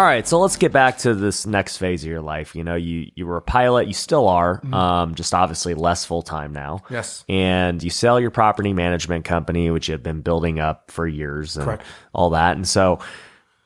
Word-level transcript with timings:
All 0.00 0.06
right, 0.06 0.26
so 0.26 0.40
let's 0.40 0.56
get 0.56 0.72
back 0.72 0.96
to 0.98 1.14
this 1.14 1.46
next 1.46 1.76
phase 1.76 2.02
of 2.04 2.08
your 2.08 2.22
life. 2.22 2.56
You 2.56 2.64
know, 2.64 2.74
you 2.74 3.10
you 3.16 3.26
were 3.26 3.36
a 3.36 3.42
pilot, 3.42 3.86
you 3.86 3.92
still 3.92 4.28
are, 4.28 4.58
um, 4.72 5.14
just 5.14 5.34
obviously 5.34 5.74
less 5.74 6.06
full 6.06 6.22
time 6.22 6.54
now. 6.54 6.80
Yes. 6.88 7.22
And 7.28 7.82
you 7.82 7.90
sell 7.90 8.18
your 8.18 8.30
property 8.30 8.72
management 8.72 9.26
company, 9.26 9.70
which 9.70 9.88
you 9.88 9.92
have 9.92 10.02
been 10.02 10.22
building 10.22 10.58
up 10.58 10.90
for 10.90 11.06
years 11.06 11.54
and 11.58 11.66
Correct. 11.66 11.82
all 12.14 12.30
that. 12.30 12.56
And 12.56 12.66
so 12.66 13.00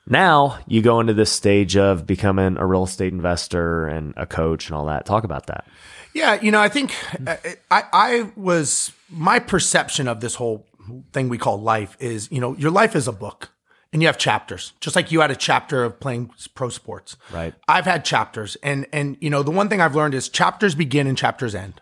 now 0.09 0.59
you 0.67 0.83
go 0.83 0.99
into 0.99 1.15
this 1.15 1.31
stage 1.31 1.77
of 1.77 2.05
becoming 2.05 2.57
a 2.57 2.66
real 2.66 2.82
estate 2.82 3.12
investor 3.12 3.87
and 3.87 4.12
a 4.16 4.27
coach 4.27 4.69
and 4.69 4.77
all 4.77 4.87
that. 4.87 5.07
Talk 5.07 5.23
about 5.23 5.46
that. 5.46 5.69
Yeah, 6.14 6.41
you 6.41 6.51
know, 6.51 6.61
I 6.61 6.69
think 6.69 6.96
uh, 7.29 7.37
I, 7.71 7.85
I 7.93 8.32
was 8.35 8.91
my 9.09 9.39
perception 9.39 10.09
of 10.09 10.21
this 10.21 10.35
whole 10.35 10.66
thing 11.12 11.29
we 11.29 11.39
call 11.39 11.61
life 11.61 11.96
is, 12.01 12.29
you 12.32 12.41
know, 12.41 12.57
your 12.57 12.73
life 12.73 12.96
is 12.96 13.07
a 13.07 13.12
book 13.12 13.51
and 13.95 14.02
you 14.02 14.08
have 14.08 14.18
chapters, 14.18 14.72
just 14.80 14.96
like 14.96 15.12
you 15.12 15.20
had 15.20 15.30
a 15.30 15.36
chapter 15.36 15.84
of 15.84 16.00
playing 16.00 16.30
pro 16.56 16.68
sports. 16.68 17.16
Right. 17.32 17.54
I've 17.68 17.84
had 17.84 18.04
chapters 18.04 18.57
and, 18.61 18.86
and, 18.93 19.16
you 19.21 19.30
know, 19.30 19.44
the 19.44 19.52
one 19.52 19.68
thing 19.68 19.80
I've 19.80 19.94
learned 19.94 20.14
is 20.14 20.29
chapters 20.29 20.75
begin 20.75 21.07
and 21.07 21.16
chapters 21.16 21.54
end. 21.54 21.80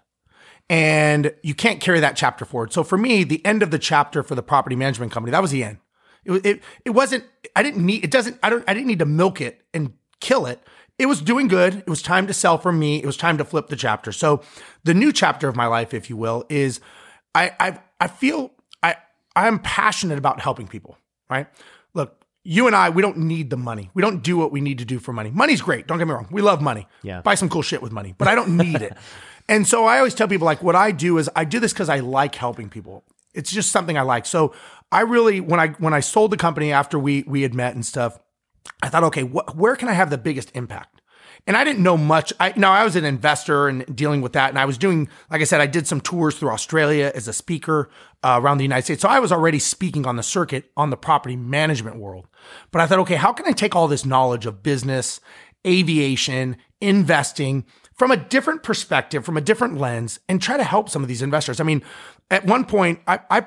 And 0.69 1.35
you 1.43 1.55
can't 1.55 1.81
carry 1.81 2.01
that 2.01 2.15
chapter 2.15 2.45
forward. 2.45 2.71
So 2.73 2.85
for 2.85 2.99
me, 2.99 3.25
the 3.25 3.45
end 3.47 3.63
of 3.63 3.71
the 3.71 3.79
chapter 3.79 4.23
for 4.23 4.35
the 4.35 4.43
property 4.43 4.77
management 4.77 5.11
company, 5.11 5.33
that 5.33 5.41
was 5.41 5.53
the 5.53 5.65
end. 5.65 5.79
It, 6.25 6.47
it, 6.47 6.63
it 6.85 6.91
wasn't, 6.91 7.25
I 7.57 7.63
didn't 7.63 7.85
need, 7.85 8.05
it 8.05 8.11
doesn't, 8.11 8.39
I 8.43 8.51
don't, 8.51 8.63
I 8.69 8.75
didn't 8.75 8.89
need 8.89 8.99
to 8.99 9.07
milk 9.07 9.41
it 9.41 9.63
and 9.73 9.95
kill 10.21 10.45
it. 10.45 10.63
It 10.99 11.07
was 11.07 11.23
doing 11.23 11.49
good. 11.49 11.77
It 11.77 11.89
was 11.89 12.03
time 12.03 12.27
to 12.27 12.35
sell 12.35 12.59
for 12.59 12.73
me. 12.73 13.03
It 13.03 13.07
was 13.07 13.17
time 13.17 13.39
to 13.39 13.45
flip 13.45 13.69
the 13.69 13.77
chapter. 13.77 14.13
So 14.13 14.43
the 14.85 14.93
new 14.93 15.13
chapter 15.15 15.49
of 15.49 15.57
my 15.57 15.67
life, 15.67 15.95
if 15.95 16.11
you 16.11 16.19
will, 16.19 16.45
is 16.51 16.79
I, 17.35 17.53
I, 17.59 17.79
I 17.99 18.09
feel 18.09 18.53
I, 18.83 18.97
I'm 19.35 19.59
passionate 19.61 20.19
about 20.19 20.41
helping 20.41 20.69
people, 20.69 20.99
right? 21.31 21.47
Look, 21.95 22.25
you 22.45 22.67
and 22.67 22.75
I, 22.75 22.91
we 22.91 23.03
don't 23.03 23.19
need 23.19 23.51
the 23.51 23.57
money. 23.57 23.91
We 23.95 24.03
don't 24.03 24.23
do 24.23 24.37
what 24.37 24.51
we 24.53 24.61
need 24.61 24.79
to 24.79 24.85
do 24.85 24.99
for 24.99 25.13
money. 25.13 25.31
Money's 25.31 25.61
great. 25.63 25.87
Don't 25.87 25.99
get 25.99 26.09
me 26.09 26.15
wrong. 26.15 26.29
We 26.31 26.43
love 26.43 26.61
money. 26.61 26.87
Yeah. 27.03 27.21
Buy 27.21 27.35
some 27.37 27.49
cool 27.49 27.63
shit 27.63 27.83
with 27.83 27.93
money, 27.93 28.15
but 28.19 28.29
I 28.29 28.35
don't 28.35 28.57
need 28.57 28.83
it. 28.83 28.93
And 29.49 29.67
so 29.67 29.87
I 29.87 29.99
always 29.99 30.15
tell 30.15 30.29
people 30.29 30.45
like 30.45 30.63
what 30.63 30.77
I 30.77 30.93
do 30.93 31.19
is 31.19 31.29
I 31.35 31.45
do 31.45 31.59
this 31.59 31.73
because 31.73 31.89
I 31.89 31.99
like 31.99 32.37
helping 32.37 32.69
people. 32.69 33.03
It's 33.35 33.51
just 33.51 33.73
something 33.73 33.99
I 33.99 34.03
like. 34.03 34.25
So 34.25 34.55
I 34.93 35.01
really 35.01 35.41
when 35.41 35.59
I 35.59 35.69
when 35.81 35.93
I 35.93 35.99
sold 35.99 36.31
the 36.31 36.37
company 36.37 36.71
after 36.71 36.97
we 36.97 37.25
we 37.27 37.43
had 37.43 37.53
met 37.53 37.75
and 37.75 37.85
stuff, 37.85 38.21
I 38.85 38.89
thought, 38.89 39.03
okay, 39.03 39.23
wh- 39.23 39.57
where 39.59 39.75
can 39.75 39.89
I 39.89 39.95
have 39.95 40.11
the 40.11 40.17
biggest 40.17 40.53
impact? 40.55 41.02
And 41.47 41.57
I 41.57 41.65
didn't 41.65 41.83
know 41.83 41.97
much. 41.97 42.33
I 42.39 42.53
now 42.57 42.73
I 42.73 42.85
was 42.85 42.95
an 42.95 43.05
investor 43.05 43.69
and 43.69 43.85
dealing 43.97 44.21
with 44.21 44.33
that, 44.35 44.51
and 44.51 44.59
I 44.59 44.65
was 44.65 44.79
doing, 44.79 45.09
like 45.31 45.41
I 45.41 45.45
said, 45.45 45.61
I 45.61 45.67
did 45.67 45.87
some 45.89 46.01
tours 46.01 46.37
through 46.37 46.51
Australia 46.51 47.11
as 47.15 47.27
a 47.27 47.33
speaker 47.33 47.91
uh, 48.23 48.39
around 48.41 48.59
the 48.59 48.65
United 48.65 48.85
States. 48.85 49.03
So 49.03 49.09
I 49.09 49.19
was 49.19 49.33
already 49.33 49.59
speaking 49.59 50.07
on 50.07 50.17
the 50.17 50.23
circuit 50.23 50.71
on 50.77 50.91
the 50.91 50.97
property 50.97 51.35
management 51.35 51.97
world. 51.97 52.29
But 52.71 52.81
I 52.81 52.87
thought, 52.87 53.01
okay, 53.01 53.17
how 53.17 53.33
can 53.33 53.47
I 53.47 53.53
take 53.53 53.75
all 53.75 53.89
this 53.89 54.07
knowledge 54.07 54.47
of 54.47 54.63
business, 54.63 55.21
aviation, 55.67 56.57
investing 56.81 57.65
from 57.95 58.13
a 58.13 58.17
different 58.17 58.63
perspective, 58.63 59.25
from 59.25 59.37
a 59.37 59.41
different 59.41 59.79
lens, 59.79 60.21
and 60.29 60.41
try 60.41 60.57
to 60.57 60.65
help 60.65 60.89
some 60.89 61.03
of 61.03 61.09
these 61.09 61.23
investors? 61.23 61.59
I 61.61 61.65
mean, 61.65 61.83
at 62.31 62.47
one 62.47 62.65
point, 62.65 63.01
I, 63.09 63.19
I 63.31 63.45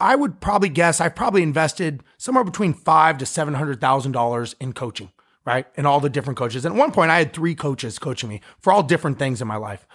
I 0.00 0.16
would 0.16 0.40
probably 0.40 0.70
guess 0.70 1.00
I 1.00 1.08
probably 1.08 1.42
invested 1.42 2.02
somewhere 2.16 2.44
between 2.44 2.74
five 2.74 3.18
to 3.18 3.26
seven 3.26 3.54
hundred 3.54 3.80
thousand 3.80 4.12
dollars 4.12 4.56
in 4.60 4.72
coaching, 4.72 5.12
right? 5.44 5.66
And 5.76 5.86
all 5.86 6.00
the 6.00 6.10
different 6.10 6.38
coaches. 6.38 6.64
And 6.64 6.74
at 6.74 6.78
one 6.78 6.92
point, 6.92 7.10
I 7.10 7.18
had 7.18 7.32
three 7.32 7.54
coaches 7.54 7.98
coaching 7.98 8.28
me 8.28 8.40
for 8.60 8.72
all 8.72 8.82
different 8.82 9.18
things 9.18 9.42
in 9.42 9.48
my 9.48 9.56
life. 9.56 9.86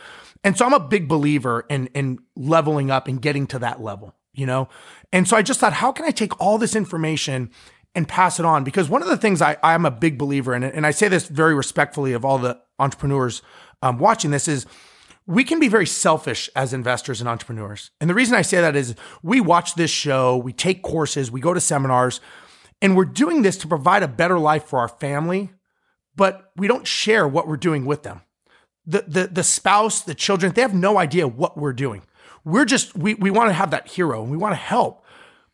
And 0.44 0.58
so 0.58 0.66
I'm 0.66 0.74
a 0.74 0.80
big 0.80 1.08
believer 1.08 1.66
in 1.70 1.88
in 1.88 2.20
leveling 2.36 2.92
up 2.92 3.08
and 3.08 3.22
getting 3.22 3.48
to 3.48 3.60
that 3.60 3.82
level, 3.82 4.16
you 4.34 4.46
know. 4.46 4.70
And 5.12 5.28
so 5.28 5.36
I 5.36 5.42
just 5.42 5.60
thought, 5.60 5.74
how 5.74 5.92
can 5.92 6.06
I 6.06 6.12
take 6.12 6.40
all 6.40 6.58
this 6.58 6.76
information 6.76 7.52
and 7.94 8.08
pass 8.08 8.40
it 8.40 8.46
on? 8.46 8.64
Because 8.64 8.90
one 8.90 9.02
of 9.02 9.10
the 9.10 9.18
things 9.18 9.42
I 9.42 9.58
I'm 9.64 9.86
a 9.86 9.92
big 9.92 10.18
believer 10.18 10.56
in, 10.56 10.64
and 10.64 10.86
I 10.86 10.92
say 10.92 11.08
this 11.08 11.28
very 11.28 11.54
respectfully 11.54 12.14
of 12.14 12.24
all 12.24 12.38
the 12.38 12.60
entrepreneurs 12.78 13.42
um, 13.82 13.98
watching 14.00 14.32
this 14.32 14.48
is 14.48 14.66
we 15.26 15.44
can 15.44 15.60
be 15.60 15.68
very 15.68 15.86
selfish 15.86 16.50
as 16.56 16.74
investors 16.74 17.20
and 17.20 17.30
entrepreneurs. 17.30 17.92
And 18.02 18.10
the 18.10 18.16
reason 18.16 18.36
I 18.36 18.42
say 18.42 18.62
that 18.62 18.76
is 18.76 18.96
we 19.22 19.40
watch 19.40 19.76
this 19.76 19.92
show, 19.92 20.38
we 20.38 20.54
take 20.54 20.82
courses, 20.82 21.30
we 21.30 21.40
go 21.40 21.54
to 21.54 21.62
seminars, 21.62 22.20
and 22.82 22.96
we're 22.96 23.06
doing 23.06 23.42
this 23.42 23.58
to 23.58 23.68
provide 23.68 24.04
a 24.04 24.08
better 24.08 24.40
life 24.40 24.66
for 24.66 24.80
our 24.80 24.88
family, 24.88 25.52
but 26.16 26.52
we 26.56 26.68
don't 26.68 26.88
share 26.88 27.28
what 27.28 27.48
we're 27.48 27.58
doing 27.58 27.86
with 27.86 28.04
them. 28.04 28.22
The, 28.86 29.04
the, 29.08 29.28
the 29.28 29.44
spouse, 29.44 30.02
the 30.02 30.16
children, 30.16 30.54
they 30.54 30.62
have 30.62 30.74
no 30.74 30.98
idea 30.98 31.28
what 31.28 31.58
we're 31.58 31.74
doing. 31.74 32.04
We're 32.44 32.66
just, 32.66 32.96
we, 32.98 33.14
we 33.14 33.30
want 33.30 33.50
to 33.50 33.54
have 33.54 33.72
that 33.72 33.88
hero 33.88 34.22
and 34.22 34.32
we 34.32 34.38
want 34.38 34.54
to 34.54 34.58
help, 34.58 35.06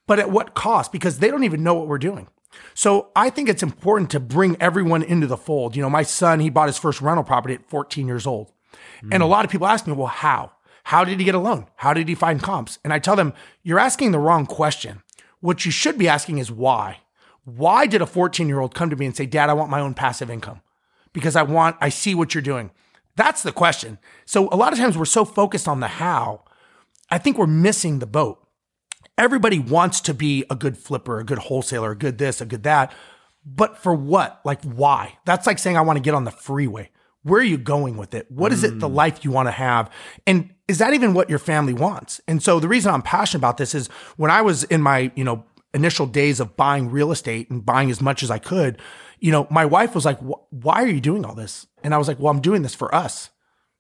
but 0.08 0.20
at 0.20 0.30
what 0.30 0.54
cost? 0.54 0.92
Because 0.92 1.20
they 1.20 1.30
don't 1.30 1.44
even 1.44 1.64
know 1.64 1.74
what 1.74 1.88
we're 1.88 1.98
doing. 1.98 2.28
So 2.74 3.10
I 3.16 3.30
think 3.30 3.50
it's 3.50 3.64
important 3.64 4.10
to 4.12 4.20
bring 4.20 4.56
everyone 4.62 5.04
into 5.04 5.28
the 5.28 5.38
fold. 5.38 5.76
You 5.76 5.82
know, 5.82 5.90
my 5.90 6.04
son, 6.04 6.40
he 6.40 6.50
bought 6.50 6.68
his 6.68 6.78
first 6.78 7.02
rental 7.02 7.24
property 7.24 7.56
at 7.56 7.70
14 7.70 8.08
years 8.08 8.26
old. 8.26 8.52
And 9.12 9.22
a 9.22 9.26
mm. 9.26 9.30
lot 9.30 9.46
of 9.46 9.52
people 9.52 9.68
ask 9.68 9.88
me, 9.88 9.94
well, 9.94 10.08
how? 10.08 10.52
How 10.86 11.04
did 11.04 11.20
he 11.20 11.26
get 11.26 11.36
a 11.36 11.40
loan? 11.40 11.68
How 11.78 11.94
did 11.94 12.08
he 12.08 12.16
find 12.16 12.42
comps? 12.42 12.80
And 12.84 12.94
I 12.94 13.00
tell 13.00 13.16
them, 13.16 13.34
you're 13.64 13.80
asking 13.80 14.12
the 14.12 14.20
wrong 14.20 14.46
question. 14.46 15.02
What 15.40 15.66
you 15.66 15.72
should 15.72 15.98
be 15.98 16.08
asking 16.08 16.38
is 16.38 16.52
why? 16.52 17.00
Why 17.46 17.86
did 17.86 18.02
a 18.02 18.06
14 18.06 18.48
year 18.48 18.60
old 18.60 18.76
come 18.76 18.90
to 18.90 18.96
me 18.96 19.06
and 19.06 19.16
say, 19.16 19.26
Dad, 19.26 19.50
I 19.50 19.54
want 19.54 19.72
my 19.72 19.80
own 19.80 19.94
passive 19.94 20.30
income? 20.30 20.62
Because 21.14 21.36
I 21.36 21.44
want, 21.44 21.78
I 21.80 21.90
see 21.90 22.14
what 22.14 22.34
you're 22.34 22.42
doing. 22.42 22.72
That's 23.16 23.44
the 23.44 23.52
question. 23.52 23.98
So 24.26 24.50
a 24.52 24.58
lot 24.58 24.74
of 24.74 24.80
times 24.80 24.98
we're 24.98 25.06
so 25.06 25.24
focused 25.24 25.68
on 25.68 25.80
the 25.80 25.88
how, 25.88 26.44
I 27.10 27.18
think 27.18 27.38
we're 27.38 27.48
missing 27.48 28.00
the 28.00 28.08
boat. 28.08 28.46
Everybody 29.18 29.60
wants 29.60 30.02
to 30.02 30.14
be 30.14 30.44
a 30.50 30.56
good 30.56 30.78
flipper, 30.78 31.20
a 31.20 31.24
good 31.24 31.38
wholesaler, 31.38 31.92
a 31.92 31.96
good 31.96 32.18
this, 32.18 32.42
a 32.42 32.46
good 32.46 32.64
that. 32.64 32.92
But 33.46 33.78
for 33.78 33.94
what? 33.94 34.42
Like, 34.44 34.64
why? 34.64 35.18
That's 35.24 35.48
like 35.48 35.60
saying, 35.60 35.78
I 35.78 35.82
want 35.82 35.98
to 35.98 36.02
get 36.02 36.16
on 36.16 36.26
the 36.26 36.32
freeway. 36.32 36.90
Where 37.22 37.40
are 37.40 37.46
you 37.46 37.58
going 37.58 37.96
with 37.96 38.14
it? 38.14 38.30
What 38.30 38.52
is 38.52 38.64
it 38.64 38.80
the 38.80 38.90
mm. 38.90 38.94
life 38.94 39.24
you 39.24 39.32
want 39.32 39.48
to 39.48 39.52
have? 39.52 39.90
And 40.28 40.54
is 40.68 40.80
that 40.80 40.94
even 40.94 41.14
what 41.14 41.30
your 41.30 41.40
family 41.40 41.74
wants? 41.74 42.22
And 42.28 42.42
so 42.42 42.60
the 42.60 42.68
reason 42.68 42.94
I'm 42.94 43.02
passionate 43.02 43.40
about 43.40 43.58
this 43.58 43.74
is 43.74 43.88
when 44.18 44.30
I 44.30 44.42
was 44.42 44.64
in 44.66 44.82
my, 44.82 45.12
you 45.16 45.24
know, 45.24 45.44
initial 45.76 46.08
days 46.08 46.40
of 46.40 46.56
buying 46.58 46.90
real 46.90 47.12
estate 47.12 47.50
and 47.52 47.64
buying 47.66 47.92
as 47.92 48.02
much 48.02 48.24
as 48.24 48.32
I 48.32 48.40
could, 48.40 48.82
you 49.20 49.32
know, 49.32 49.46
my 49.52 49.66
wife 49.66 49.94
was 49.94 50.06
like, 50.06 50.18
why 50.20 50.82
are 50.84 50.88
you 50.88 51.02
doing 51.02 51.26
all 51.26 51.36
this? 51.36 51.68
And 51.84 51.94
I 51.94 51.98
was 51.98 52.08
like, 52.08 52.20
well, 52.20 52.32
I'm 52.32 52.42
doing 52.42 52.64
this 52.64 52.74
for 52.74 52.94
us. 52.94 53.30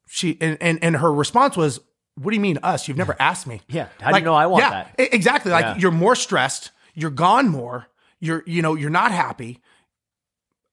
She, 0.07 0.37
and, 0.39 0.57
and, 0.61 0.77
and 0.83 0.97
her 0.97 1.11
response 1.11 1.57
was, 1.57 1.79
what 2.15 2.31
do 2.31 2.35
you 2.35 2.41
mean 2.41 2.59
us? 2.63 2.87
You've 2.87 2.97
never 2.97 3.15
asked 3.19 3.47
me. 3.47 3.61
Yeah. 3.67 3.87
How 3.99 4.11
do 4.11 4.19
you 4.19 4.25
know 4.25 4.33
I 4.35 4.45
want 4.45 4.63
yeah, 4.63 4.69
that? 4.69 5.13
Exactly. 5.13 5.51
Like 5.51 5.65
Yeah. 5.65 5.77
you're 5.77 5.91
more 5.91 6.15
stressed. 6.15 6.71
You're 6.93 7.09
gone 7.11 7.49
more. 7.49 7.87
You're, 8.19 8.43
you 8.45 8.61
know, 8.61 8.75
you're 8.75 8.89
not 8.89 9.11
happy. 9.11 9.61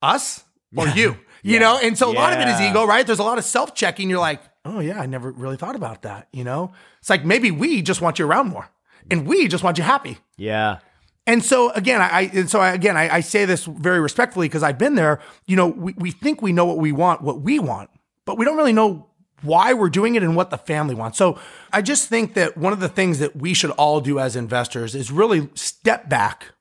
Us 0.01 0.45
or 0.77 0.89
you, 0.89 1.17
you 1.43 1.55
Yeah. 1.55 1.59
know? 1.61 1.79
And 1.83 1.97
so 1.99 2.11
a 2.11 2.15
lot 2.15 2.33
of 2.33 2.39
it 2.41 2.49
is 2.49 2.61
ego, 2.61 2.85
right? 2.85 3.07
There's 3.07 3.19
a 3.19 3.25
lot 3.25 3.39
of 3.39 3.45
self 3.45 3.75
checking. 3.75 4.09
You're 4.11 4.21
like, 4.21 4.41
oh 4.65 4.81
yeah, 4.81 5.01
I 5.01 5.07
never 5.07 5.31
really 5.33 5.57
thought 5.57 5.75
about 5.77 6.03
that. 6.03 6.29
You 6.33 6.45
know, 6.45 6.73
it's 7.01 7.11
like 7.11 7.25
maybe 7.25 7.51
we 7.51 7.83
just 7.83 8.01
want 8.01 8.19
you 8.19 8.27
around 8.27 8.49
more 8.49 8.69
and 9.11 9.27
we 9.27 9.49
just 9.49 9.65
want 9.65 9.79
you 9.79 9.85
happy. 9.85 10.19
Yeah. 10.37 10.79
And 11.27 11.45
so 11.45 11.71
again, 11.71 12.01
I, 12.01 12.31
and 12.33 12.51
so 12.51 12.61
I, 12.61 12.73
again, 12.73 12.97
I, 12.97 13.17
I 13.17 13.21
say 13.21 13.45
this 13.45 13.65
very 13.65 14.01
respectfully 14.01 14.49
because 14.49 14.63
I've 14.63 14.79
been 14.79 14.97
there. 14.97 15.21
You 15.47 15.57
know, 15.57 15.69
we, 15.69 15.95
we 15.97 16.11
think 16.11 16.43
we 16.43 16.53
know 16.53 16.65
what 16.65 16.79
we 16.79 16.93
want, 16.93 17.23
what 17.23 17.41
we 17.41 17.59
want, 17.59 17.91
but 18.27 18.39
we 18.39 18.45
don't 18.45 18.57
really 18.57 18.73
know 18.73 19.09
why 19.43 19.73
we're 19.73 19.91
doing 19.91 20.15
it 20.15 20.23
and 20.23 20.37
what 20.37 20.51
the 20.51 20.59
family 20.59 20.95
wants. 20.95 21.19
So 21.19 21.39
I 21.73 21.83
just 21.83 22.09
think 22.09 22.35
that 22.35 22.57
one 22.57 22.73
of 22.73 22.81
the 22.81 22.89
things 22.89 23.19
that 23.19 23.37
we 23.37 23.55
should 23.55 23.71
all 23.73 24.01
do 24.01 24.19
as 24.19 24.37
investors 24.37 24.95
is 24.95 25.11
really 25.11 25.49
step 25.55 26.09
back, 26.09 26.53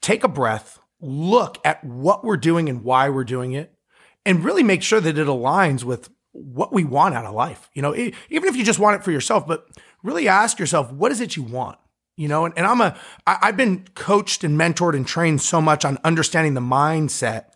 take 0.00 0.24
a 0.24 0.28
breath, 0.28 0.78
look 1.00 1.58
at 1.64 1.84
what 1.84 2.24
we're 2.24 2.36
doing 2.36 2.68
and 2.68 2.82
why 2.82 3.08
we're 3.08 3.24
doing 3.24 3.52
it, 3.52 3.74
and 4.24 4.44
really 4.44 4.62
make 4.62 4.82
sure 4.82 5.00
that 5.00 5.18
it 5.18 5.26
aligns 5.26 5.84
with 5.84 6.08
what 6.32 6.72
we 6.72 6.82
want 6.82 7.14
out 7.14 7.26
of 7.26 7.34
life. 7.34 7.68
You 7.74 7.82
know, 7.82 7.94
even 7.94 8.14
if 8.30 8.56
you 8.56 8.64
just 8.64 8.78
want 8.78 8.96
it 8.96 9.04
for 9.04 9.12
yourself, 9.12 9.46
but 9.46 9.66
really 10.02 10.26
ask 10.26 10.58
yourself, 10.58 10.90
what 10.92 11.12
is 11.12 11.20
it 11.20 11.36
you 11.36 11.42
want? 11.42 11.78
You 12.16 12.28
know, 12.28 12.44
and, 12.44 12.54
and 12.56 12.66
I'm 12.66 12.80
a, 12.80 12.96
I, 13.26 13.38
I've 13.42 13.56
been 13.56 13.86
coached 13.94 14.44
and 14.44 14.58
mentored 14.58 14.94
and 14.94 15.06
trained 15.06 15.42
so 15.42 15.60
much 15.60 15.84
on 15.84 15.98
understanding 16.04 16.54
the 16.54 16.60
mindset. 16.60 17.46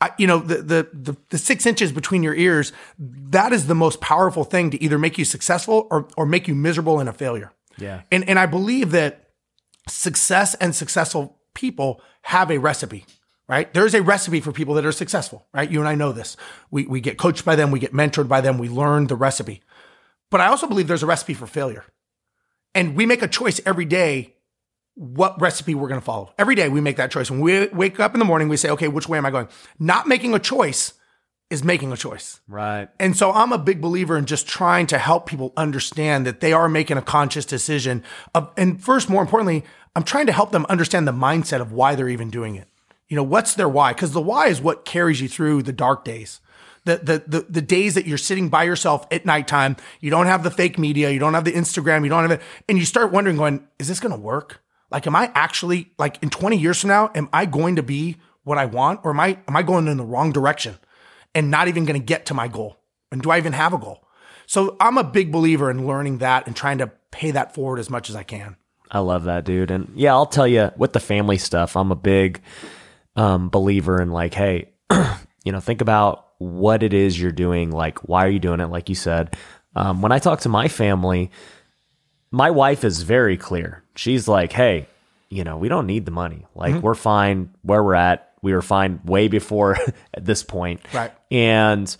I, 0.00 0.10
you 0.18 0.26
know, 0.26 0.38
the, 0.38 0.56
the, 0.56 0.88
the, 0.92 1.16
the 1.30 1.38
six 1.38 1.66
inches 1.66 1.90
between 1.90 2.22
your 2.22 2.34
ears, 2.34 2.72
that 2.98 3.52
is 3.52 3.66
the 3.66 3.74
most 3.74 4.00
powerful 4.00 4.44
thing 4.44 4.70
to 4.70 4.82
either 4.82 4.98
make 4.98 5.18
you 5.18 5.24
successful 5.24 5.88
or, 5.90 6.06
or 6.16 6.26
make 6.26 6.46
you 6.46 6.54
miserable 6.54 7.00
and 7.00 7.08
a 7.08 7.12
failure. 7.12 7.52
Yeah. 7.78 8.02
And, 8.12 8.28
and 8.28 8.38
I 8.38 8.46
believe 8.46 8.90
that 8.92 9.30
success 9.88 10.54
and 10.54 10.74
successful 10.74 11.38
people 11.54 12.00
have 12.22 12.50
a 12.50 12.58
recipe, 12.58 13.06
right? 13.48 13.72
There's 13.72 13.94
a 13.94 14.02
recipe 14.02 14.40
for 14.40 14.52
people 14.52 14.74
that 14.74 14.84
are 14.84 14.92
successful, 14.92 15.46
right? 15.54 15.70
You 15.70 15.80
and 15.80 15.88
I 15.88 15.94
know 15.94 16.12
this. 16.12 16.36
We, 16.70 16.86
we 16.86 17.00
get 17.00 17.18
coached 17.18 17.44
by 17.44 17.56
them, 17.56 17.70
we 17.70 17.78
get 17.78 17.92
mentored 17.92 18.28
by 18.28 18.40
them, 18.40 18.58
we 18.58 18.68
learn 18.68 19.06
the 19.06 19.16
recipe. 19.16 19.62
But 20.30 20.40
I 20.40 20.46
also 20.46 20.66
believe 20.66 20.88
there's 20.88 21.02
a 21.02 21.06
recipe 21.06 21.34
for 21.34 21.46
failure. 21.46 21.84
And 22.76 22.94
we 22.94 23.06
make 23.06 23.22
a 23.22 23.28
choice 23.28 23.58
every 23.64 23.86
day 23.86 24.34
what 24.94 25.40
recipe 25.40 25.74
we're 25.74 25.88
going 25.88 26.00
to 26.00 26.04
follow. 26.04 26.34
Every 26.38 26.54
day 26.54 26.68
we 26.68 26.82
make 26.82 26.98
that 26.98 27.10
choice. 27.10 27.30
When 27.30 27.40
we 27.40 27.68
wake 27.68 27.98
up 27.98 28.14
in 28.14 28.18
the 28.18 28.26
morning, 28.26 28.48
we 28.48 28.58
say, 28.58 28.68
okay, 28.70 28.88
which 28.88 29.08
way 29.08 29.16
am 29.16 29.24
I 29.24 29.30
going? 29.30 29.48
Not 29.78 30.06
making 30.06 30.34
a 30.34 30.38
choice 30.38 30.92
is 31.48 31.64
making 31.64 31.92
a 31.92 31.96
choice. 31.96 32.40
Right. 32.46 32.88
And 33.00 33.16
so 33.16 33.32
I'm 33.32 33.52
a 33.52 33.58
big 33.58 33.80
believer 33.80 34.18
in 34.18 34.26
just 34.26 34.46
trying 34.46 34.86
to 34.88 34.98
help 34.98 35.26
people 35.26 35.54
understand 35.56 36.26
that 36.26 36.40
they 36.40 36.52
are 36.52 36.68
making 36.68 36.98
a 36.98 37.02
conscious 37.02 37.46
decision. 37.46 38.02
Of, 38.34 38.50
and 38.58 38.82
first, 38.82 39.08
more 39.08 39.22
importantly, 39.22 39.64
I'm 39.94 40.02
trying 40.02 40.26
to 40.26 40.32
help 40.32 40.52
them 40.52 40.66
understand 40.68 41.08
the 41.08 41.12
mindset 41.12 41.62
of 41.62 41.72
why 41.72 41.94
they're 41.94 42.08
even 42.10 42.28
doing 42.28 42.56
it. 42.56 42.68
You 43.08 43.16
know, 43.16 43.22
what's 43.22 43.54
their 43.54 43.68
why? 43.68 43.94
Because 43.94 44.12
the 44.12 44.20
why 44.20 44.48
is 44.48 44.60
what 44.60 44.84
carries 44.84 45.20
you 45.20 45.28
through 45.28 45.62
the 45.62 45.72
dark 45.72 46.04
days. 46.04 46.40
The, 46.86 46.96
the, 46.98 47.24
the, 47.26 47.46
the 47.48 47.62
days 47.62 47.94
that 47.94 48.06
you're 48.06 48.16
sitting 48.16 48.48
by 48.48 48.62
yourself 48.62 49.06
at 49.10 49.26
nighttime, 49.26 49.76
you 50.00 50.08
don't 50.08 50.26
have 50.26 50.44
the 50.44 50.52
fake 50.52 50.78
media, 50.78 51.10
you 51.10 51.18
don't 51.18 51.34
have 51.34 51.44
the 51.44 51.52
Instagram, 51.52 52.04
you 52.04 52.08
don't 52.08 52.22
have 52.22 52.30
it, 52.30 52.40
and 52.68 52.78
you 52.78 52.84
start 52.84 53.10
wondering, 53.10 53.36
going, 53.36 53.66
is 53.78 53.88
this 53.88 53.98
going 53.98 54.14
to 54.14 54.20
work? 54.20 54.62
Like, 54.90 55.06
am 55.06 55.16
I 55.16 55.32
actually 55.34 55.92
like 55.98 56.22
in 56.22 56.30
20 56.30 56.56
years 56.56 56.80
from 56.80 56.88
now, 56.88 57.10
am 57.14 57.28
I 57.32 57.44
going 57.44 57.76
to 57.76 57.82
be 57.82 58.16
what 58.44 58.56
I 58.56 58.66
want, 58.66 59.00
or 59.02 59.10
am 59.10 59.18
I 59.18 59.38
am 59.48 59.56
I 59.56 59.62
going 59.62 59.88
in 59.88 59.96
the 59.96 60.04
wrong 60.04 60.30
direction 60.30 60.78
and 61.34 61.50
not 61.50 61.66
even 61.66 61.84
going 61.84 62.00
to 62.00 62.04
get 62.04 62.26
to 62.26 62.34
my 62.34 62.46
goal? 62.46 62.78
And 63.10 63.20
do 63.20 63.30
I 63.30 63.38
even 63.38 63.52
have 63.52 63.74
a 63.74 63.78
goal? 63.78 64.06
So 64.46 64.76
I'm 64.78 64.96
a 64.96 65.04
big 65.04 65.32
believer 65.32 65.70
in 65.70 65.86
learning 65.86 66.18
that 66.18 66.46
and 66.46 66.54
trying 66.54 66.78
to 66.78 66.86
pay 67.10 67.32
that 67.32 67.54
forward 67.54 67.80
as 67.80 67.90
much 67.90 68.08
as 68.08 68.14
I 68.14 68.22
can. 68.22 68.56
I 68.90 69.00
love 69.00 69.24
that, 69.24 69.44
dude. 69.44 69.72
And 69.72 69.92
yeah, 69.96 70.12
I'll 70.12 70.26
tell 70.26 70.46
you 70.46 70.70
with 70.76 70.92
the 70.92 71.00
family 71.00 71.38
stuff, 71.38 71.76
I'm 71.76 71.90
a 71.90 71.96
big 71.96 72.40
um, 73.16 73.48
believer 73.48 74.00
in 74.00 74.12
like, 74.12 74.34
hey, 74.34 74.70
you 75.44 75.50
know, 75.50 75.60
think 75.60 75.80
about 75.80 76.25
what 76.38 76.82
it 76.82 76.92
is 76.94 77.18
you're 77.20 77.32
doing. 77.32 77.70
Like, 77.70 78.00
why 78.08 78.26
are 78.26 78.30
you 78.30 78.38
doing 78.38 78.60
it? 78.60 78.66
Like 78.66 78.88
you 78.88 78.94
said, 78.94 79.36
um, 79.74 80.02
when 80.02 80.12
I 80.12 80.18
talk 80.18 80.40
to 80.40 80.48
my 80.48 80.68
family, 80.68 81.30
my 82.30 82.50
wife 82.50 82.84
is 82.84 83.02
very 83.02 83.36
clear. 83.36 83.82
She's 83.94 84.26
like, 84.28 84.52
hey, 84.52 84.86
you 85.30 85.44
know, 85.44 85.56
we 85.56 85.68
don't 85.68 85.86
need 85.86 86.04
the 86.04 86.10
money. 86.10 86.46
Like, 86.54 86.74
Mm-hmm. 86.74 86.80
we're 86.82 86.94
fine 86.94 87.50
where 87.62 87.82
we're 87.82 87.94
at. 87.94 88.32
We 88.42 88.52
were 88.52 88.62
fine 88.62 89.00
way 89.04 89.28
before 89.28 89.76
at 90.14 90.24
this 90.24 90.42
point. 90.42 90.80
Right. 90.92 91.12
And, 91.30 91.94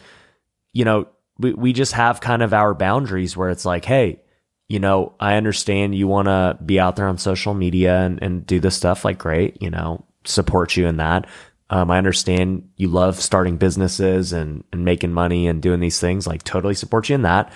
you 0.73 0.85
know, 0.85 1.09
we, 1.39 1.53
we 1.55 1.73
just 1.73 1.93
have 1.93 2.21
kind 2.21 2.43
of 2.43 2.53
our 2.55 2.75
boundaries 2.75 3.37
where 3.37 3.51
it's 3.51 3.65
like, 3.65 3.85
hey, 3.85 4.21
you 4.69 4.79
know, 4.81 5.15
I 5.21 5.35
understand 5.37 5.95
you 5.95 6.09
want 6.09 6.27
to 6.27 6.59
be 6.65 6.79
out 6.81 6.97
there 6.97 7.07
on 7.09 7.19
social 7.19 7.55
media 7.55 7.99
and, 8.01 8.23
and 8.23 8.47
do 8.47 8.59
this 8.61 8.77
stuff. 8.77 9.05
Like, 9.05 9.19
great, 9.19 9.61
you 9.63 9.71
know, 9.71 10.05
support 10.25 10.77
you 10.77 10.87
in 10.87 10.97
that. 10.99 11.27
Um, 11.69 11.91
I 11.91 11.99
understand 11.99 12.69
you 12.77 12.89
love 12.89 13.21
starting 13.21 13.57
businesses 13.57 14.33
and, 14.33 14.63
and 14.73 14.85
making 14.85 15.13
money 15.13 15.49
and 15.49 15.61
doing 15.61 15.81
these 15.81 15.99
things. 15.99 16.27
Like, 16.27 16.43
totally 16.45 16.75
support 16.75 17.09
you 17.09 17.17
in 17.17 17.23
that. 17.23 17.53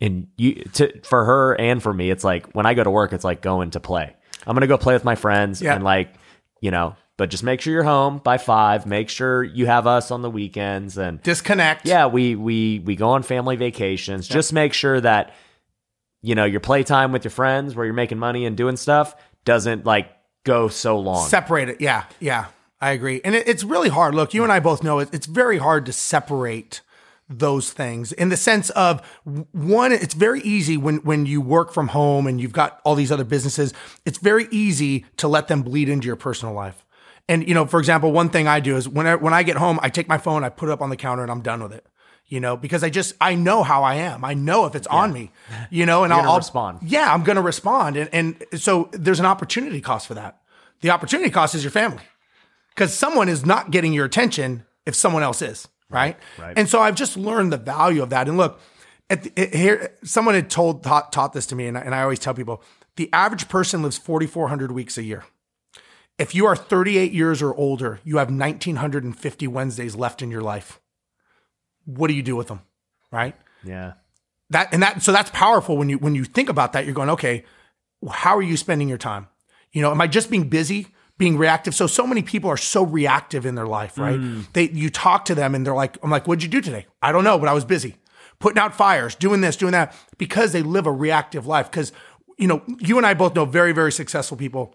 And 0.00 0.28
you, 0.36 0.54
to, 0.74 1.00
for 1.02 1.24
her 1.24 1.54
and 1.60 1.82
for 1.82 1.92
me, 1.92 2.10
it's 2.10 2.22
like 2.22 2.52
when 2.52 2.66
I 2.66 2.74
go 2.74 2.84
to 2.84 2.90
work, 2.90 3.12
it's 3.12 3.24
like 3.24 3.42
going 3.42 3.70
to 3.72 3.80
play. 3.80 4.14
I'm 4.46 4.54
going 4.54 4.60
to 4.60 4.68
go 4.68 4.78
play 4.78 4.94
with 4.94 5.04
my 5.04 5.16
friends 5.16 5.60
Yeah. 5.60 5.74
and 5.74 5.82
like, 5.82 6.14
you 6.60 6.70
know, 6.70 6.94
but 7.16 7.30
just 7.30 7.42
make 7.42 7.60
sure 7.60 7.72
you're 7.72 7.82
home 7.82 8.18
by 8.18 8.38
five. 8.38 8.86
Make 8.86 9.08
sure 9.08 9.42
you 9.42 9.66
have 9.66 9.88
us 9.88 10.12
on 10.12 10.22
the 10.22 10.30
weekends 10.30 10.96
and 10.96 11.20
Disconnect. 11.20 11.84
yeah, 11.84 12.06
we 12.06 12.36
we 12.36 12.78
we 12.78 12.94
go 12.94 13.08
on 13.10 13.24
family 13.24 13.56
vacations. 13.56 14.28
Just 14.28 14.52
make 14.52 14.72
sure 14.72 15.00
that 15.00 15.34
you 16.22 16.36
know 16.36 16.44
your 16.44 16.60
playtime 16.60 17.10
with 17.10 17.24
your 17.24 17.32
friends, 17.32 17.74
where 17.74 17.84
you're 17.84 17.92
making 17.94 18.18
money 18.18 18.46
and 18.46 18.56
doing 18.56 18.76
stuff, 18.76 19.16
doesn't 19.44 19.84
like 19.84 20.12
go 20.44 20.68
so 20.68 21.00
long. 21.00 21.28
Separate 21.28 21.68
it. 21.70 21.80
Yeah. 21.80 22.04
Yeah. 22.20 22.46
I 22.80 22.90
agree. 22.90 23.20
And 23.24 23.34
it, 23.34 23.48
it's 23.48 23.64
really 23.64 23.88
hard. 23.88 24.14
Look, 24.14 24.34
you 24.34 24.42
and 24.42 24.52
I 24.52 24.60
both 24.60 24.82
know 24.82 24.98
it, 24.98 25.08
it's 25.12 25.26
very 25.26 25.58
hard 25.58 25.86
to 25.86 25.92
separate 25.92 26.80
those 27.28 27.72
things 27.72 28.12
in 28.12 28.30
the 28.30 28.36
sense 28.36 28.70
of 28.70 29.06
one, 29.52 29.92
it's 29.92 30.14
very 30.14 30.40
easy 30.40 30.76
when, 30.76 30.96
when 30.98 31.26
you 31.26 31.40
work 31.40 31.72
from 31.72 31.88
home 31.88 32.26
and 32.26 32.40
you've 32.40 32.52
got 32.52 32.80
all 32.84 32.94
these 32.94 33.12
other 33.12 33.24
businesses, 33.24 33.74
it's 34.06 34.18
very 34.18 34.48
easy 34.50 35.04
to 35.18 35.28
let 35.28 35.48
them 35.48 35.62
bleed 35.62 35.88
into 35.88 36.06
your 36.06 36.16
personal 36.16 36.54
life. 36.54 36.86
And, 37.28 37.46
you 37.46 37.52
know, 37.52 37.66
for 37.66 37.78
example, 37.78 38.12
one 38.12 38.30
thing 38.30 38.48
I 38.48 38.60
do 38.60 38.76
is 38.76 38.88
when 38.88 39.06
I, 39.06 39.16
when 39.16 39.34
I 39.34 39.42
get 39.42 39.56
home, 39.58 39.78
I 39.82 39.90
take 39.90 40.08
my 40.08 40.16
phone, 40.16 40.42
I 40.42 40.48
put 40.48 40.70
it 40.70 40.72
up 40.72 40.80
on 40.80 40.88
the 40.88 40.96
counter 40.96 41.22
and 41.22 41.30
I'm 41.30 41.42
done 41.42 41.62
with 41.62 41.72
it. 41.72 41.84
You 42.30 42.40
know, 42.40 42.58
because 42.58 42.84
I 42.84 42.90
just, 42.90 43.14
I 43.22 43.34
know 43.34 43.62
how 43.62 43.84
I 43.84 43.94
am. 43.94 44.22
I 44.22 44.34
know 44.34 44.66
if 44.66 44.74
it's 44.74 44.86
on 44.86 45.14
me, 45.14 45.30
you 45.70 45.86
know, 45.86 46.04
and 46.04 46.12
I'll, 46.12 46.32
I'll 46.32 46.36
respond. 46.36 46.80
Yeah, 46.82 47.10
I'm 47.10 47.24
going 47.24 47.36
to 47.36 47.42
respond. 47.42 47.96
And, 47.96 48.10
and 48.12 48.60
so 48.60 48.90
there's 48.92 49.18
an 49.18 49.24
opportunity 49.24 49.80
cost 49.80 50.06
for 50.06 50.12
that. 50.12 50.38
The 50.82 50.90
opportunity 50.90 51.30
cost 51.30 51.54
is 51.54 51.64
your 51.64 51.70
family 51.70 52.02
because 52.78 52.94
someone 52.94 53.28
is 53.28 53.44
not 53.44 53.72
getting 53.72 53.92
your 53.92 54.04
attention 54.04 54.64
if 54.86 54.94
someone 54.94 55.24
else 55.24 55.42
is, 55.42 55.66
right? 55.90 56.16
Right. 56.38 56.56
And 56.56 56.68
so 56.68 56.80
I've 56.80 56.94
just 56.94 57.16
learned 57.16 57.52
the 57.52 57.56
value 57.56 58.04
of 58.04 58.10
that. 58.10 58.28
And 58.28 58.36
look, 58.36 58.60
at 59.10 59.24
the, 59.24 59.32
it- 59.34 59.52
here, 59.52 59.96
someone 60.04 60.36
had 60.36 60.48
told 60.48 60.84
taught, 60.84 61.12
taught 61.12 61.32
this 61.32 61.44
to 61.46 61.56
me, 61.56 61.66
and 61.66 61.76
I, 61.76 61.80
and 61.80 61.92
I 61.92 62.02
always 62.02 62.20
tell 62.20 62.34
people 62.34 62.62
the 62.94 63.10
average 63.12 63.48
person 63.48 63.82
lives 63.82 63.98
4,400 63.98 64.70
weeks 64.70 64.96
a 64.96 65.02
year. 65.02 65.24
If 66.18 66.36
you 66.36 66.46
are 66.46 66.54
38 66.54 67.10
years 67.12 67.42
or 67.42 67.52
older, 67.54 67.98
you 68.04 68.18
have 68.18 68.28
1,950 68.28 69.46
Wednesdays 69.48 69.96
left 69.96 70.22
in 70.22 70.30
your 70.30 70.40
life. 70.42 70.80
What 71.84 72.06
do 72.08 72.14
you 72.14 72.22
do 72.22 72.36
with 72.36 72.46
them, 72.46 72.60
right? 73.10 73.34
yeah, 73.64 73.94
that 74.50 74.72
and 74.72 74.82
that 74.84 75.02
so 75.02 75.10
that's 75.10 75.30
powerful 75.30 75.76
when 75.76 75.88
you 75.88 75.98
when 75.98 76.14
you 76.14 76.22
think 76.24 76.48
about 76.48 76.72
that 76.74 76.84
you're 76.84 76.94
going 76.94 77.10
okay 77.10 77.44
how 78.08 78.36
are 78.36 78.42
you 78.42 78.56
spending 78.56 78.88
your 78.88 78.96
time 78.96 79.26
you 79.72 79.82
know 79.82 79.90
am 79.90 80.00
i 80.00 80.06
just 80.06 80.30
being 80.30 80.48
busy 80.48 80.86
being 81.18 81.36
reactive. 81.36 81.74
So 81.74 81.86
so 81.86 82.06
many 82.06 82.22
people 82.22 82.48
are 82.50 82.56
so 82.56 82.84
reactive 82.84 83.44
in 83.44 83.54
their 83.54 83.66
life 83.66 83.98
right? 83.98 84.18
Mm. 84.18 84.52
They 84.52 84.70
you 84.70 84.88
talk 84.90 85.24
to 85.26 85.34
them 85.34 85.54
and 85.54 85.66
they're 85.66 85.74
like 85.74 85.98
i'm 86.02 86.10
like 86.10 86.26
what'd 86.26 86.42
you 86.42 86.48
do 86.48 86.60
today? 86.60 86.86
I 87.02 87.12
don't 87.12 87.24
know 87.24 87.38
but 87.38 87.48
i 87.48 87.52
was 87.52 87.64
busy. 87.64 87.96
Putting 88.38 88.58
out 88.58 88.74
fires 88.74 89.14
doing 89.14 89.40
this 89.40 89.56
doing 89.56 89.72
that 89.72 89.94
because 90.16 90.52
they 90.52 90.62
live 90.62 90.86
a 90.86 90.92
reactive 90.92 91.46
life. 91.46 91.70
Because 91.70 91.92
you 92.38 92.46
know 92.46 92.62
you 92.78 92.96
and 92.96 93.06
i 93.06 93.14
both 93.14 93.34
know 93.34 93.44
very 93.44 93.72
very 93.72 93.92
successful 93.92 94.36
people 94.36 94.74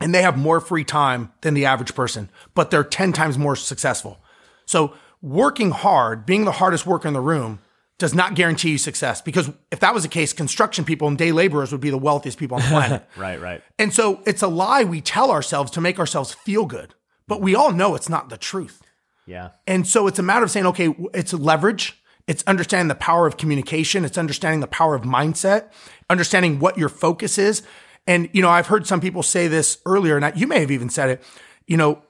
and 0.00 0.14
they 0.14 0.22
have 0.22 0.38
more 0.38 0.60
free 0.60 0.84
time 0.84 1.32
than 1.42 1.54
the 1.54 1.66
average 1.66 1.94
person 1.94 2.30
but 2.54 2.70
they're 2.70 2.84
10 2.84 3.12
times 3.12 3.36
more 3.36 3.56
successful. 3.56 4.18
So 4.64 4.94
working 5.20 5.70
hard, 5.70 6.26
being 6.26 6.44
the 6.44 6.52
hardest 6.52 6.86
worker 6.86 7.08
in 7.08 7.14
the 7.14 7.20
room, 7.20 7.60
does 7.98 8.14
not 8.14 8.34
guarantee 8.34 8.70
you 8.70 8.78
success. 8.78 9.20
Because 9.22 9.50
if 9.70 9.80
that 9.80 9.94
was 9.94 10.02
the 10.02 10.08
case, 10.08 10.32
construction 10.32 10.84
people 10.84 11.06
and 11.08 11.16
day 11.16 11.30
laborers 11.32 11.70
would 11.72 11.80
be 11.80 11.90
the 11.90 11.98
wealthiest 11.98 12.38
people 12.38 12.56
on 12.56 12.62
the 12.62 12.68
planet. 12.68 13.08
right, 13.16 13.40
right. 13.40 13.62
and 13.78 13.92
so 13.94 14.22
it's 14.26 14.42
a 14.42 14.48
lie 14.48 14.82
we 14.84 15.00
tell 15.00 15.30
ourselves 15.30 15.70
to 15.72 15.80
make 15.80 15.98
ourselves 15.98 16.34
feel 16.34 16.66
good. 16.66 16.94
But 17.28 17.40
we 17.40 17.54
all 17.54 17.72
know 17.72 17.94
it's 17.94 18.08
not 18.08 18.28
the 18.28 18.36
truth. 18.36 18.82
Yeah, 19.24 19.50
And 19.68 19.86
so 19.86 20.08
it's 20.08 20.18
a 20.18 20.22
matter 20.22 20.44
of 20.44 20.50
saying, 20.50 20.66
okay, 20.66 20.92
it's 21.14 21.32
leverage. 21.32 22.02
It's 22.26 22.42
understanding 22.48 22.88
the 22.88 22.96
power 22.96 23.24
of 23.28 23.36
communication. 23.36 24.04
It's 24.04 24.18
understanding 24.18 24.58
the 24.58 24.66
power 24.66 24.96
of 24.96 25.02
mindset, 25.02 25.70
understanding 26.10 26.58
what 26.58 26.76
your 26.76 26.88
focus 26.88 27.38
is. 27.38 27.62
And, 28.04 28.28
you 28.32 28.42
know, 28.42 28.50
I've 28.50 28.66
heard 28.66 28.84
some 28.84 29.00
people 29.00 29.22
say 29.22 29.46
this 29.46 29.78
earlier, 29.86 30.16
and 30.16 30.24
I- 30.24 30.32
you 30.34 30.48
may 30.48 30.58
have 30.58 30.72
even 30.72 30.90
said 30.90 31.08
it, 31.08 31.22
you 31.68 31.76
know, 31.76 32.02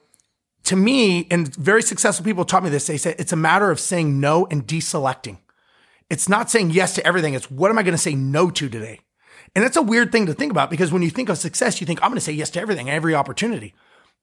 to 0.63 0.75
me, 0.75 1.27
and 1.29 1.55
very 1.55 1.83
successful 1.83 2.25
people 2.25 2.45
taught 2.45 2.63
me 2.63 2.71
this. 2.71 2.87
They 2.87 2.97
say 2.97 3.15
it's 3.19 3.31
a 3.31 3.35
matter 3.37 3.69
of 3.69 3.79
saying 3.79 4.19
no 4.19 4.47
and 4.49 4.65
deselecting. 4.65 5.37
It's 6.13 6.29
not 6.29 6.51
saying 6.51 6.69
yes 6.69 6.93
to 6.93 7.07
everything. 7.07 7.33
It's 7.33 7.49
what 7.49 7.71
am 7.71 7.79
I 7.79 7.81
going 7.81 7.95
to 7.95 7.97
say 7.97 8.13
no 8.13 8.51
to 8.51 8.69
today? 8.69 8.99
And 9.55 9.63
that's 9.63 9.77
a 9.77 9.81
weird 9.81 10.11
thing 10.11 10.27
to 10.27 10.33
think 10.35 10.51
about 10.51 10.69
because 10.69 10.91
when 10.91 11.01
you 11.01 11.09
think 11.09 11.27
of 11.27 11.39
success, 11.39 11.81
you 11.81 11.87
think 11.87 12.03
I'm 12.03 12.09
going 12.09 12.17
to 12.17 12.21
say 12.21 12.33
yes 12.33 12.51
to 12.51 12.61
everything, 12.61 12.87
every 12.87 13.15
opportunity. 13.15 13.73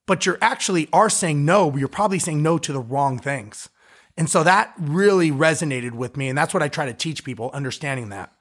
But 0.06 0.24
you're 0.24 0.38
actually 0.40 0.88
are 0.92 1.10
saying 1.10 1.44
no, 1.44 1.68
but 1.68 1.80
you're 1.80 1.88
probably 1.88 2.20
saying 2.20 2.44
no 2.44 2.58
to 2.58 2.72
the 2.72 2.78
wrong 2.78 3.18
things. 3.18 3.70
And 4.16 4.30
so 4.30 4.44
that 4.44 4.72
really 4.78 5.32
resonated 5.32 5.90
with 5.90 6.16
me. 6.16 6.28
And 6.28 6.38
that's 6.38 6.54
what 6.54 6.62
I 6.62 6.68
try 6.68 6.86
to 6.86 6.94
teach 6.94 7.24
people, 7.24 7.50
understanding 7.52 8.10
that. 8.10 8.32